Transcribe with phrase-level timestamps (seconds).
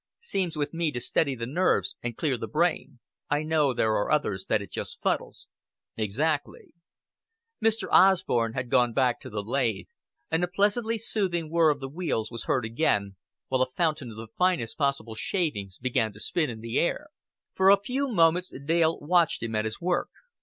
[0.17, 2.97] Seems with me to steady the nerves and clear the brain.
[3.29, 5.45] I know there are others that it just fuddles."
[5.95, 6.73] "Exactly."
[7.63, 7.87] Mr.
[7.91, 9.89] Osborn had gone back to the lathe,
[10.31, 13.15] and the pleasantly soothing whir of the wheels was heard again,
[13.49, 17.09] while a fountain of the finest possible shavings began to spin in the air.
[17.53, 20.09] For a few moments Dale watched him at his work.